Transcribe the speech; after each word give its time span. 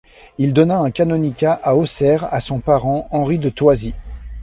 Il 0.39 0.53
donna 0.53 0.79
un 0.79 0.89
canonicat 0.89 1.53
à 1.61 1.75
Auxerre 1.75 2.27
à 2.33 2.41
son 2.41 2.59
parent, 2.59 3.07
Henri 3.11 3.37
de 3.37 3.49
Thoisy. 3.49 3.93